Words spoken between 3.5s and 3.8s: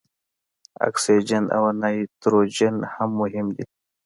دي.